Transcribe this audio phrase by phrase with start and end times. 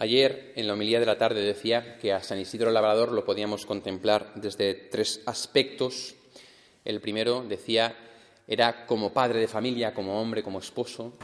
[0.00, 3.66] Ayer, en la homilía de la tarde, decía que a San Isidro Labrador lo podíamos
[3.66, 6.14] contemplar desde tres aspectos.
[6.84, 7.96] El primero, decía,
[8.46, 11.14] era como padre de familia, como hombre, como esposo.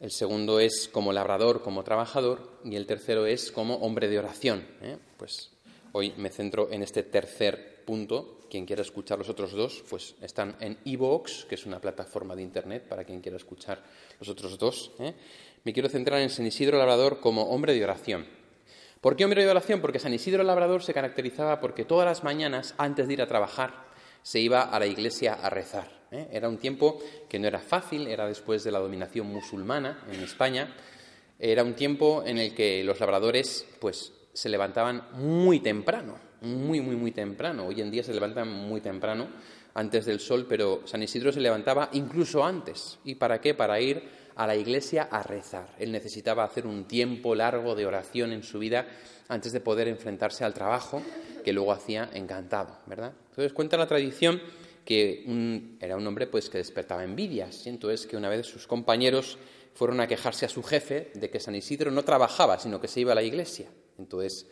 [0.00, 2.60] El segundo es como labrador, como trabajador.
[2.64, 4.66] Y el tercero es como hombre de oración.
[4.80, 4.96] ¿eh?
[5.18, 5.50] Pues
[5.92, 7.79] hoy me centro en este tercer
[8.50, 12.42] Quien quiera escuchar los otros dos, pues están en Evox, que es una plataforma de
[12.42, 13.82] Internet para quien quiera escuchar
[14.18, 14.92] los otros dos.
[14.98, 15.14] ¿eh?
[15.64, 18.26] me quiero centrar en San Isidro Labrador como hombre de oración.
[19.00, 19.80] ¿Por qué hombre de oración?
[19.80, 23.86] Porque San Isidro Labrador se caracterizaba porque todas las mañanas, antes de ir a trabajar,
[24.22, 25.90] se iba a la iglesia a rezar.
[26.10, 26.28] ¿eh?
[26.32, 26.98] Era un tiempo
[27.28, 30.74] que no era fácil, era después de la dominación musulmana en España.
[31.38, 36.96] Era un tiempo en el que los labradores pues, se levantaban muy temprano, muy, muy,
[36.96, 37.66] muy temprano.
[37.66, 39.28] Hoy en día se levantan muy temprano,
[39.74, 42.98] antes del sol, pero San Isidro se levantaba incluso antes.
[43.04, 43.54] ¿Y para qué?
[43.54, 44.02] Para ir
[44.36, 45.74] a la iglesia a rezar.
[45.78, 48.86] Él necesitaba hacer un tiempo largo de oración en su vida
[49.28, 51.02] antes de poder enfrentarse al trabajo
[51.44, 53.12] que luego hacía encantado, ¿verdad?
[53.30, 54.40] Entonces cuenta la tradición
[54.84, 59.38] que era un hombre pues que despertaba envidias, entonces que una vez sus compañeros
[59.74, 63.00] fueron a quejarse a su jefe de que San Isidro no trabajaba, sino que se
[63.00, 63.68] iba a la iglesia.
[63.98, 64.46] Entonces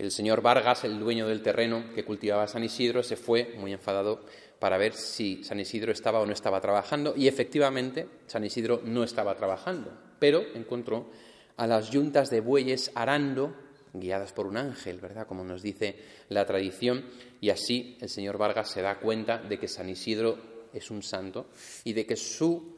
[0.00, 4.24] el señor Vargas, el dueño del terreno que cultivaba San Isidro, se fue muy enfadado
[4.58, 7.12] para ver si San Isidro estaba o no estaba trabajando.
[7.14, 11.10] Y efectivamente San Isidro no estaba trabajando, pero encontró
[11.58, 13.54] a las yuntas de bueyes arando,
[13.92, 15.26] guiadas por un ángel, ¿verdad?
[15.26, 15.96] Como nos dice
[16.30, 17.04] la tradición,
[17.42, 20.38] y así el señor Vargas se da cuenta de que San Isidro
[20.72, 21.50] es un santo
[21.84, 22.74] y de que su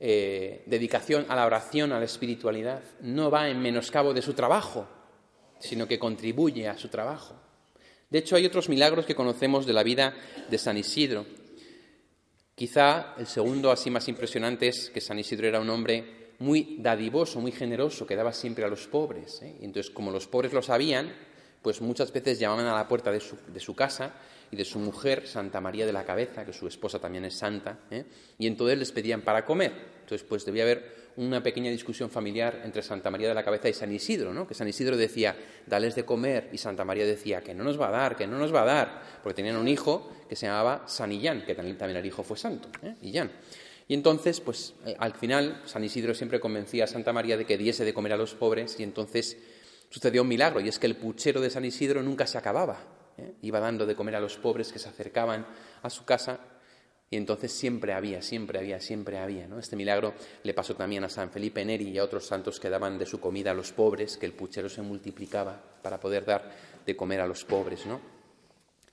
[0.00, 4.88] eh, dedicación a la oración, a la espiritualidad, no va en menoscabo de su trabajo,
[5.62, 7.34] sino que contribuye a su trabajo.
[8.10, 10.14] De hecho, hay otros milagros que conocemos de la vida
[10.50, 11.24] de San Isidro.
[12.54, 17.40] Quizá el segundo así más impresionante es que San Isidro era un hombre muy dadivoso,
[17.40, 19.40] muy generoso, que daba siempre a los pobres.
[19.42, 19.56] ¿eh?
[19.62, 21.14] entonces, como los pobres lo sabían,
[21.62, 24.14] pues muchas veces llamaban a la puerta de su, casa
[24.50, 27.78] y de su mujer, Santa María de la Cabeza, que su esposa también es santa,
[27.90, 28.04] ¿eh?
[28.36, 29.72] y entonces les pedían para comer.
[30.00, 33.74] Entonces, pues debía haber una pequeña discusión familiar entre Santa María de la Cabeza y
[33.74, 34.46] San Isidro, ¿no?
[34.46, 35.36] que San Isidro decía,
[35.66, 38.38] dales de comer, y Santa María decía, que no nos va a dar, que no
[38.38, 41.76] nos va a dar, porque tenían un hijo que se llamaba San Illán, que también,
[41.80, 42.94] el hijo fue santo, ¿eh?
[43.02, 43.30] Illán.
[43.88, 47.58] Y entonces, pues eh, al final, San Isidro siempre convencía a Santa María de que
[47.58, 49.36] diese de comer a los pobres, y entonces
[49.90, 52.78] sucedió un milagro, y es que el puchero de San Isidro nunca se acababa.
[53.18, 53.34] ¿eh?
[53.42, 55.46] iba dando de comer a los pobres que se acercaban
[55.82, 56.40] a su casa
[57.12, 59.46] y entonces siempre había, siempre había, siempre había.
[59.46, 59.58] ¿no?
[59.58, 60.14] Este milagro
[60.44, 63.20] le pasó también a San Felipe Neri y a otros santos que daban de su
[63.20, 66.50] comida a los pobres, que el puchero se multiplicaba para poder dar
[66.86, 67.84] de comer a los pobres.
[67.84, 68.00] ¿no?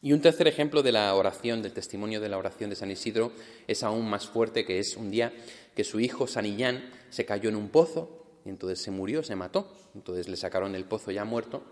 [0.01, 3.31] Y un tercer ejemplo de la oración, del testimonio de la oración de San Isidro,
[3.67, 5.31] es aún más fuerte, que es un día
[5.73, 9.37] que su hijo San Illán se cayó en un pozo y entonces se murió, se
[9.37, 9.73] mató.
[9.95, 11.63] Entonces le sacaron el pozo ya muerto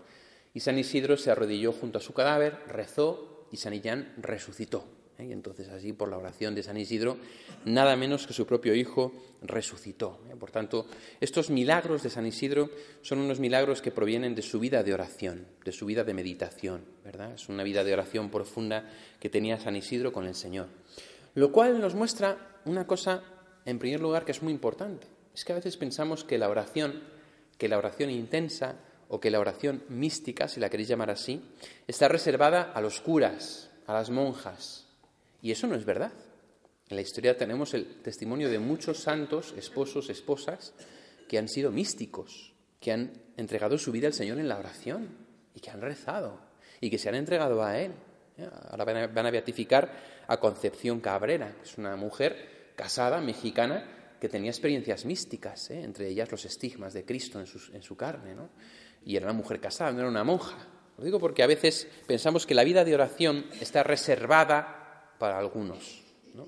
[0.54, 4.96] y San Isidro se arrodilló junto a su cadáver, rezó y San Illán resucitó.
[5.18, 5.26] ¿Eh?
[5.26, 7.16] Y entonces así, por la oración de San Isidro,
[7.64, 9.12] nada menos que su propio hijo
[9.42, 10.20] resucitó.
[10.30, 10.36] ¿eh?
[10.36, 10.86] Por tanto,
[11.20, 12.70] estos milagros de San Isidro
[13.02, 16.84] son unos milagros que provienen de su vida de oración, de su vida de meditación,
[17.04, 17.34] ¿verdad?
[17.34, 18.88] Es una vida de oración profunda
[19.20, 20.68] que tenía San Isidro con el Señor.
[21.34, 23.22] Lo cual nos muestra una cosa,
[23.64, 25.06] en primer lugar, que es muy importante.
[25.34, 27.02] Es que a veces pensamos que la oración,
[27.58, 28.76] que la oración intensa,
[29.08, 31.42] o que la oración mística, si la queréis llamar así,
[31.86, 34.87] está reservada a los curas, a las monjas.
[35.40, 36.12] Y eso no es verdad.
[36.88, 40.74] En la historia tenemos el testimonio de muchos santos, esposos, esposas,
[41.28, 45.08] que han sido místicos, que han entregado su vida al Señor en la oración
[45.54, 46.40] y que han rezado
[46.80, 47.92] y que se han entregado a Él.
[48.70, 54.50] Ahora van a, beatificar a Concepción Cabrera, que es una mujer casada, mexicana, que tenía
[54.50, 55.82] experiencias místicas, ¿eh?
[55.82, 58.34] entre ellas los estigmas de Cristo en su, en su carne.
[58.34, 58.48] ¿no?
[59.04, 60.56] y era una mujer casada, no era una monja.
[60.96, 64.77] Lo digo porque a veces pensamos que la vida de oración está reservada
[65.18, 66.02] para algunos.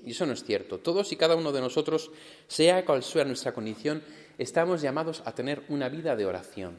[0.05, 0.79] Y eso no es cierto.
[0.79, 2.11] Todos y cada uno de nosotros,
[2.47, 4.03] sea cual sea nuestra condición,
[4.37, 6.77] estamos llamados a tener una vida de oración.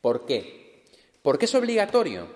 [0.00, 0.84] ¿Por qué?
[1.22, 2.28] Porque es obligatorio.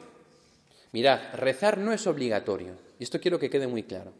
[0.93, 2.75] Mirad, rezar no es obligatorio.
[2.99, 4.13] Y esto quiero que quede muy claro.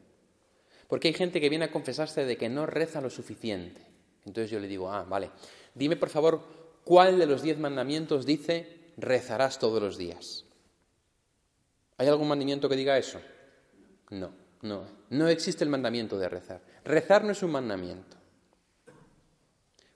[0.89, 3.81] Porque hay gente que viene a confesarse de que no reza lo suficiente.
[4.25, 5.31] Entonces yo le digo, ah, vale,
[5.75, 10.45] dime por favor ¿cuál de los diez mandamientos dice rezarás todos los días?
[11.99, 13.21] ¿Hay algún mandamiento que diga eso?
[14.11, 14.33] No,
[14.63, 14.85] no.
[15.11, 16.63] No existe el mandamiento de rezar.
[16.85, 18.17] Rezar no es un mandamiento.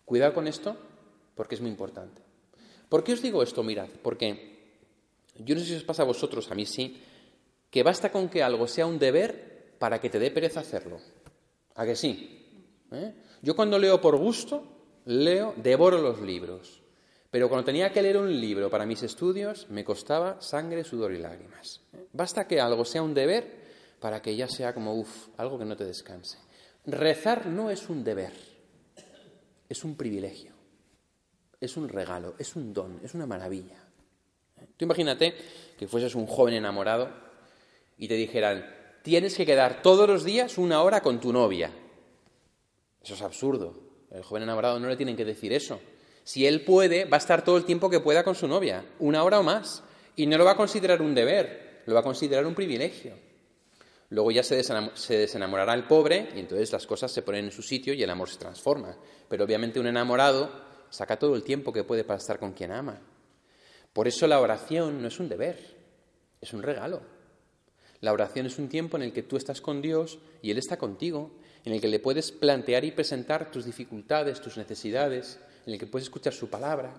[0.05, 0.77] Cuidado con esto,
[1.35, 2.23] porque es muy importante.
[2.89, 3.63] ¿Por qué os digo esto?
[3.63, 4.57] Mirad, porque
[5.39, 7.03] yo no sé si os pasa a vosotros, a mí sí,
[7.71, 10.99] que basta con que algo sea un deber para que te dé pereza hacerlo.
[11.75, 12.63] ¿A que sí?
[12.93, 13.15] ¿Eh?
[13.43, 14.65] Yo cuando leo por gusto,
[15.05, 16.83] leo, devoro los libros.
[17.31, 21.19] Pero cuando tenía que leer un libro para mis estudios, me costaba sangre, sudor y
[21.19, 21.83] lágrimas.
[22.13, 23.66] Basta que algo sea un deber
[24.01, 26.39] para que ya sea como, uff, algo que no te descanse.
[26.85, 28.33] Rezar no es un deber,
[29.69, 30.53] es un privilegio,
[31.61, 33.83] es un regalo, es un don, es una maravilla.
[34.77, 35.35] Tú imagínate
[35.79, 37.11] que fueses un joven enamorado
[37.99, 38.67] y te dijeran,
[39.03, 41.71] tienes que quedar todos los días una hora con tu novia.
[43.03, 43.87] Eso es absurdo.
[44.11, 45.81] El joven enamorado no le tienen que decir eso.
[46.25, 49.23] Si él puede, va a estar todo el tiempo que pueda con su novia, una
[49.23, 49.83] hora o más.
[50.17, 53.26] Y no lo va a considerar un deber, lo va a considerar un privilegio.
[54.11, 57.93] Luego ya se, desenamorará el pobre y entonces las cosas se ponen en su sitio
[57.93, 58.97] y el amor se transforma.
[59.29, 60.51] Pero obviamente un enamorado
[60.91, 63.01] saca todo el tiempo que puede para estar con quien ama.
[63.93, 65.59] Por eso la oración no es un deber,
[66.41, 67.03] es un regalo.
[68.01, 70.77] La oración es un tiempo en el que tú estás con Dios y Él está
[70.77, 71.33] contigo,
[71.65, 75.87] en el que le puedes plantear y presentar tus dificultades, tus necesidades, en el que
[75.87, 76.95] puedes escuchar su palabra.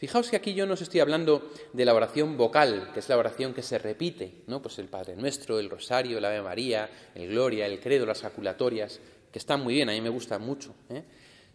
[0.00, 3.18] Fijaos que aquí yo no os estoy hablando de la oración vocal, que es la
[3.18, 4.62] oración que se repite, ¿no?
[4.62, 8.98] Pues el Padre Nuestro, el Rosario, el Ave María, el Gloria, el Credo, las jaculatorias,
[9.30, 11.04] que están muy bien, a mí me gusta mucho, ¿eh?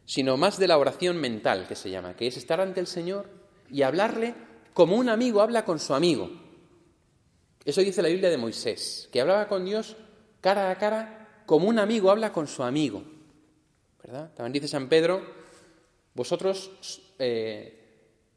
[0.05, 3.27] sino más de la oración mental, que se llama, que es estar ante el Señor
[3.71, 4.35] y hablarle
[4.75, 6.29] como un amigo habla con su amigo.
[7.65, 9.97] Eso dice la Biblia de Moisés, que hablaba con Dios
[10.39, 13.03] cara a cara como un amigo habla con su amigo.
[14.03, 14.31] ¿Verdad?
[14.35, 15.25] También dice San Pedro,
[16.13, 16.69] vosotros,
[17.17, 17.84] eh,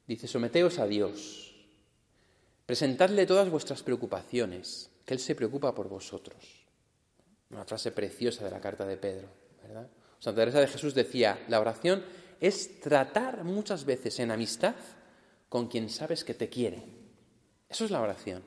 [0.09, 1.55] dice, someteos a Dios,
[2.67, 6.67] presentadle todas vuestras preocupaciones, que Él se preocupa por vosotros.
[7.51, 9.29] Una frase preciosa de la carta de Pedro,
[9.63, 9.89] ¿verdad?
[10.19, 12.05] Santa Teresa de Jesús decía, la oración
[12.41, 14.75] es tratar muchas veces en amistad
[15.49, 16.83] con quien sabes que te quiere.
[17.69, 18.43] Eso es la oración.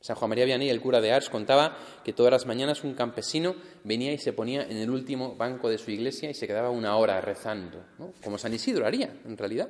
[0.00, 3.56] San Juan María Vianney, el cura de Ars, contaba que todas las mañanas un campesino
[3.82, 6.96] venía y se ponía en el último banco de su iglesia y se quedaba una
[6.96, 7.84] hora rezando,
[8.22, 9.68] como San Isidro haría, en realidad.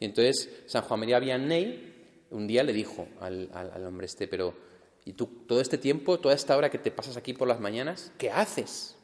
[0.00, 1.90] Y entonces San Juan María Vianney
[2.30, 4.54] un día le dijo al, al hombre este, pero
[5.04, 8.12] ¿y tú todo este tiempo, toda esta hora que te pasas aquí por las mañanas,
[8.18, 8.96] qué haces?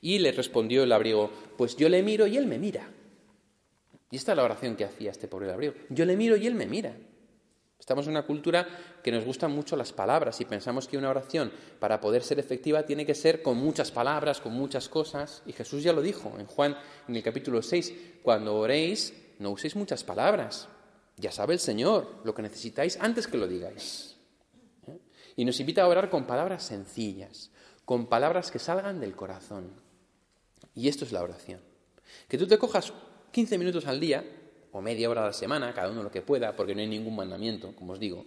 [0.00, 2.90] Y le respondió el labriego, pues yo le miro y él me mira.
[4.10, 5.74] Y esta es la oración que hacía este pobre labriego.
[5.88, 6.96] Yo le miro y él me mira.
[7.78, 8.66] Estamos en una cultura
[9.02, 12.84] que nos gustan mucho las palabras y pensamos que una oración para poder ser efectiva
[12.84, 15.42] tiene que ser con muchas palabras, con muchas cosas.
[15.46, 16.76] Y Jesús ya lo dijo en Juan
[17.08, 20.68] en el capítulo 6, cuando oréis no uséis muchas palabras.
[21.16, 24.16] Ya sabe el Señor lo que necesitáis antes que lo digáis.
[24.86, 24.98] ¿Eh?
[25.36, 27.50] Y nos invita a orar con palabras sencillas,
[27.84, 29.70] con palabras que salgan del corazón.
[30.74, 31.60] Y esto es la oración.
[32.28, 32.92] Que tú te cojas
[33.32, 34.24] 15 minutos al día
[34.72, 37.16] o media hora a la semana, cada uno lo que pueda, porque no hay ningún
[37.16, 38.26] mandamiento, como os digo,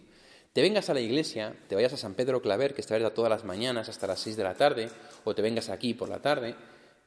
[0.53, 3.29] te vengas a la iglesia, te vayas a San Pedro Claver, que está abierta todas
[3.29, 4.89] las mañanas hasta las 6 de la tarde,
[5.23, 6.55] o te vengas aquí por la tarde,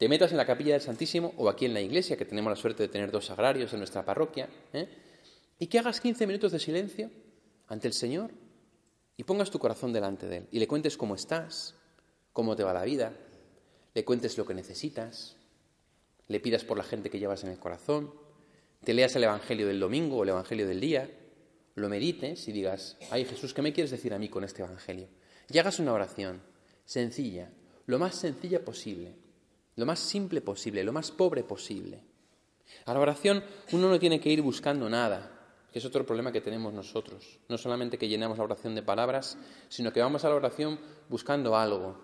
[0.02, 2.56] te metas en la capilla del Santísimo o aquí en la iglesia, que tenemos la
[2.56, 4.88] suerte de tener dos sagrarios en nuestra parroquia, ¿eh?
[5.60, 7.08] y que hagas 15 minutos de silencio
[7.68, 8.32] ante el Señor
[9.16, 11.76] y pongas tu corazón delante de Él y le cuentes cómo estás,
[12.32, 13.12] cómo te va la vida,
[13.94, 15.36] le cuentes lo que necesitas,
[16.26, 18.12] le pidas por la gente que llevas en el corazón,
[18.82, 21.08] te leas el Evangelio del domingo o el Evangelio del día,
[21.76, 25.06] lo medites y digas, ay Jesús, ¿qué me quieres decir a mí con este Evangelio?
[25.48, 26.42] Y hagas una oración
[26.84, 27.52] sencilla,
[27.86, 29.21] lo más sencilla posible,
[29.76, 32.02] lo más simple posible, lo más pobre posible.
[32.84, 35.30] A la oración uno no tiene que ir buscando nada,
[35.72, 37.38] que es otro problema que tenemos nosotros.
[37.48, 39.38] No solamente que llenamos la oración de palabras,
[39.68, 41.98] sino que vamos a la oración buscando algo.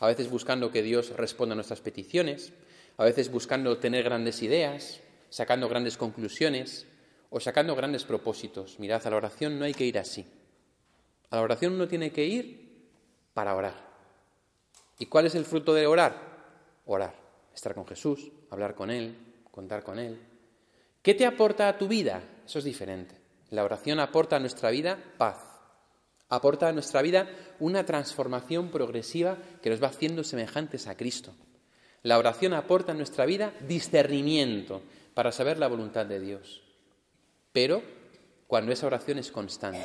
[0.00, 2.52] A veces buscando que Dios responda a nuestras peticiones,
[2.96, 6.86] a veces buscando tener grandes ideas, sacando grandes conclusiones
[7.30, 8.78] o sacando grandes propósitos.
[8.78, 10.26] Mirad, a la oración no hay que ir así.
[11.30, 12.88] A la oración uno tiene que ir
[13.34, 13.88] para orar.
[14.98, 16.27] ¿Y cuál es el fruto de orar?
[16.90, 17.14] Orar,
[17.54, 19.16] estar con Jesús, hablar con Él,
[19.50, 20.18] contar con Él.
[21.02, 22.22] ¿Qué te aporta a tu vida?
[22.44, 23.14] Eso es diferente.
[23.50, 25.36] La oración aporta a nuestra vida paz.
[26.30, 27.28] Aporta a nuestra vida
[27.60, 31.34] una transformación progresiva que nos va haciendo semejantes a Cristo.
[32.02, 34.82] La oración aporta a nuestra vida discernimiento,
[35.18, 36.62] para saber la voluntad de Dios.
[37.52, 37.82] Pero
[38.46, 39.84] cuando esa oración es constante,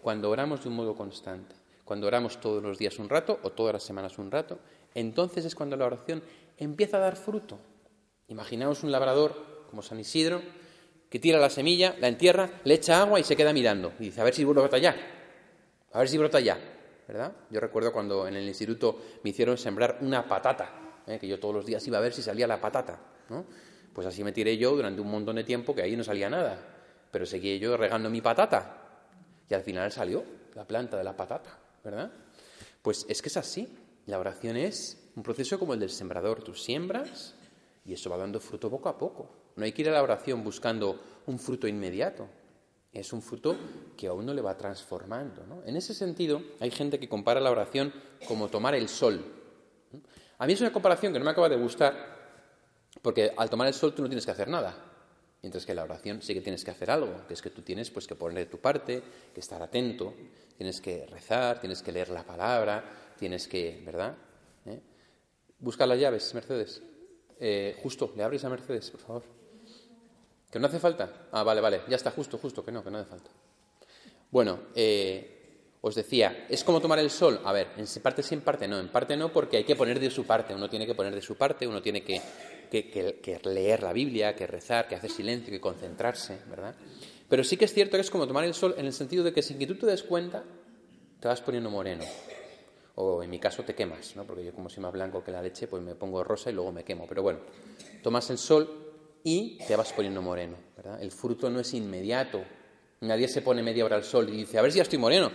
[0.00, 3.72] cuando oramos de un modo constante, cuando oramos todos los días un rato o todas
[3.72, 4.60] las semanas un rato,
[5.00, 6.22] entonces es cuando la oración
[6.56, 7.58] empieza a dar fruto.
[8.28, 10.42] Imaginaos un labrador como San Isidro
[11.08, 13.92] que tira la semilla, la entierra, le echa agua y se queda mirando.
[13.98, 14.94] Y dice, a ver si brota ya,
[15.92, 16.58] a ver si brota ya,
[17.06, 17.32] ¿verdad?
[17.50, 21.18] Yo recuerdo cuando en el instituto me hicieron sembrar una patata, ¿eh?
[21.18, 23.00] que yo todos los días iba a ver si salía la patata,
[23.30, 23.46] ¿no?
[23.92, 26.56] Pues así me tiré yo durante un montón de tiempo que ahí no salía nada.
[27.10, 28.76] Pero seguí yo regando mi patata.
[29.48, 30.22] Y al final salió
[30.54, 32.10] la planta de la patata, ¿verdad?
[32.80, 33.68] Pues es que es así.
[34.08, 36.42] La oración es un proceso como el del sembrador.
[36.42, 37.34] Tú siembras
[37.84, 39.28] y eso va dando fruto poco a poco.
[39.56, 42.26] No hay que ir a la oración buscando un fruto inmediato,
[42.90, 43.54] es un fruto
[43.98, 45.62] que a uno le va transformando.
[45.66, 47.92] En ese sentido, hay gente que compara la oración
[48.26, 49.22] como tomar el sol.
[50.38, 51.94] A mí es una comparación que no me acaba de gustar,
[53.02, 54.74] porque al tomar el sol tú no tienes que hacer nada,
[55.42, 57.90] mientras que la oración sí que tienes que hacer algo, que es que tú tienes
[57.90, 59.02] pues, que poner de tu parte,
[59.34, 60.14] que estar atento,
[60.56, 64.16] tienes que rezar, tienes que leer la palabra, tienes que, ¿verdad?
[64.66, 64.80] ¿Eh?
[65.58, 66.82] Busca las llaves, Mercedes.
[67.40, 69.22] Eh, justo, le abres a Mercedes, por favor.
[70.50, 71.28] ¿Que no hace falta?
[71.32, 73.30] Ah, vale, vale, ya está, justo, justo, que no, que no hace falta.
[74.30, 77.40] Bueno, eh, os decía, ¿es como tomar el sol?
[77.44, 78.78] A ver, en parte sí, en parte no.
[78.78, 81.22] En parte no porque hay que poner de su parte, uno tiene que poner de
[81.22, 82.20] su parte, uno tiene que,
[82.70, 86.74] que leer la Biblia, que rezar, que hacer silencio, que concentrarse, ¿verdad?
[87.28, 89.32] Pero sí que es cierto que es como tomar el sol en el sentido de
[89.32, 90.44] que sin que tú te des cuenta,
[91.20, 92.04] te vas poniendo moreno.
[93.00, 94.24] O en mi caso te quemas, ¿no?
[94.24, 96.72] Porque yo como soy más blanco que la leche, pues me pongo rosa y luego
[96.72, 97.06] me quemo.
[97.08, 97.38] Pero bueno,
[98.02, 98.68] tomas el sol
[99.22, 100.56] y te vas poniendo moreno.
[100.76, 101.00] ¿verdad?
[101.00, 102.42] El fruto no es inmediato.
[103.02, 105.30] Nadie se pone media hora al sol y dice, a ver si ya estoy moreno.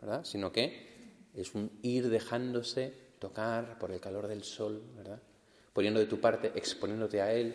[0.00, 0.24] ¿verdad?
[0.24, 5.20] Sino que es un ir dejándose tocar por el calor del sol, ¿verdad?
[5.72, 7.54] poniendo de tu parte, exponiéndote a él,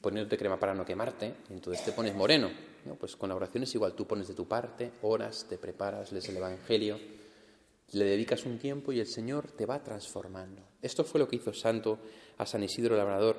[0.00, 2.50] poniéndote crema para no quemarte, y entonces te pones moreno.
[2.84, 2.96] ¿no?
[2.96, 6.28] Pues con la oración es igual, tú pones de tu parte, oras, te preparas, lees
[6.28, 7.00] el Evangelio,
[7.92, 10.62] le dedicas un tiempo y el Señor te va transformando.
[10.82, 11.98] Esto fue lo que hizo Santo
[12.38, 13.36] a San Isidro Labrador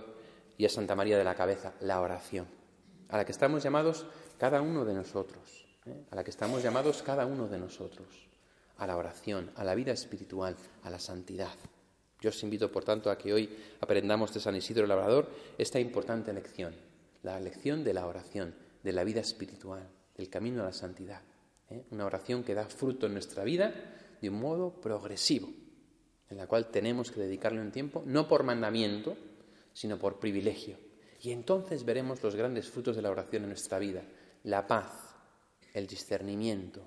[0.58, 2.48] y a Santa María de la Cabeza, la oración,
[3.10, 4.06] a la que estamos llamados
[4.38, 6.06] cada uno de nosotros, ¿eh?
[6.10, 8.08] a la que estamos llamados cada uno de nosotros,
[8.78, 11.54] a la oración, a la vida espiritual, a la santidad.
[12.22, 16.34] Yo os invito, por tanto, a que hoy aprendamos de San Isidro Labrador esta importante
[16.34, 16.74] lección,
[17.22, 21.22] la lección de la oración, de la vida espiritual, del camino a la santidad.
[21.70, 21.84] ¿eh?
[21.92, 23.74] Una oración que da fruto en nuestra vida
[24.22, 25.50] de un modo progresivo,
[26.30, 29.18] en la cual tenemos que dedicarle un tiempo, no por mandamiento,
[29.74, 30.78] sino por privilegio.
[31.22, 34.04] Y entonces veremos los grandes frutos de la oración en nuestra vida,
[34.44, 35.16] la paz,
[35.74, 36.82] el discernimiento,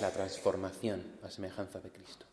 [0.00, 2.26] la transformación a semejanza de Cristo.